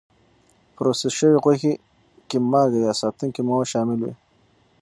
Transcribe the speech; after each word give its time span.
پروسس 0.75 1.13
شوې 1.19 1.37
غوښې 1.43 1.73
کې 2.29 2.37
مالکه 2.51 2.79
یا 2.85 2.93
ساتونکي 3.01 3.41
مواد 3.47 3.71
شامل 3.73 3.99
وي. 4.03 4.13